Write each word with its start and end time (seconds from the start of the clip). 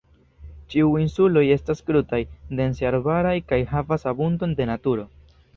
Ĉiuj 0.73 1.01
insuloj 1.01 1.43
estas 1.57 1.83
krutaj, 1.89 2.21
dense 2.61 2.89
arbaraj 2.93 3.37
kaj 3.53 3.63
havas 3.75 4.11
abundon 4.15 4.61
de 4.63 4.71
naturo. 4.73 5.07